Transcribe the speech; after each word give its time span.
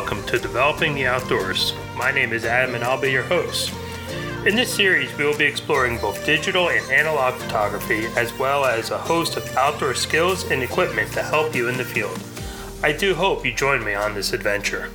welcome 0.00 0.24
to 0.24 0.38
Developing 0.38 0.94
the 0.94 1.04
Outdoors. 1.04 1.74
My 1.94 2.10
name 2.10 2.32
is 2.32 2.46
Adam, 2.46 2.74
and 2.74 2.82
I'll 2.82 2.98
be 2.98 3.12
your 3.12 3.22
host. 3.24 3.70
In 4.46 4.56
this 4.56 4.72
series, 4.72 5.14
we 5.18 5.26
will 5.26 5.36
be 5.36 5.44
exploring 5.44 5.98
both 5.98 6.24
digital 6.24 6.70
and 6.70 6.90
analog 6.90 7.34
photography, 7.34 8.06
as 8.16 8.32
well 8.38 8.64
as 8.64 8.90
a 8.90 8.96
host 8.96 9.36
of 9.36 9.46
outdoor 9.58 9.94
skills 9.94 10.50
and 10.50 10.62
equipment 10.62 11.12
to 11.12 11.22
help 11.22 11.54
you 11.54 11.68
in 11.68 11.76
the 11.76 11.84
field. 11.84 12.18
I 12.82 12.92
do 12.92 13.14
hope 13.14 13.44
you 13.44 13.52
join 13.52 13.84
me 13.84 13.92
on 13.92 14.14
this 14.14 14.32
adventure. 14.32 14.90